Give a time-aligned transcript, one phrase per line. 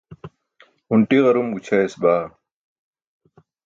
[0.87, 2.25] hunṭi ġar-um gućhayas baa